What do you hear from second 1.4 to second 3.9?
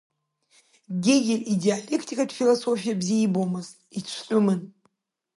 идиалектикатә философиа бзиа ибомызт,